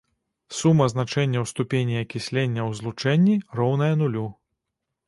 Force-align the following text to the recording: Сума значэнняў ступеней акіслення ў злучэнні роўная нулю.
Сума 0.59 0.87
значэнняў 0.93 1.45
ступеней 1.51 2.01
акіслення 2.07 2.61
ў 2.69 2.81
злучэнні 2.81 3.35
роўная 3.63 3.93
нулю. 4.03 4.27